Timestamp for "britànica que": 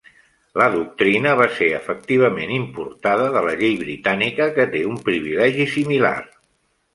3.83-4.67